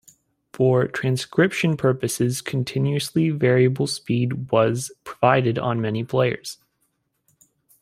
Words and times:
For 0.51 0.87
transcription 0.87 1.77
purposes, 1.77 2.41
continuously 2.41 3.29
variable 3.29 3.85
speed 3.85 4.49
was 4.49 4.91
provided 5.03 5.59
on 5.59 5.79
many 5.79 6.03
players. 6.03 6.57